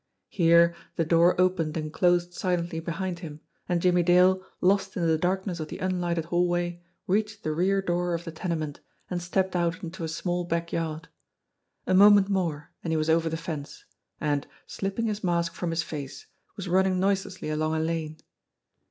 [0.29, 5.15] Here, the door opened and closed silently behind him, and Jimmie Dale, lost in the
[5.19, 8.79] darkness of the unlighted hallway, reached the rear door of the tenement,
[9.11, 11.07] and stepped out into a small back yard.
[11.85, 13.85] A moment more, and he was over the fence,
[14.19, 16.25] and, slipping his mask from his face,
[16.55, 18.17] was running noiselessly along a lane.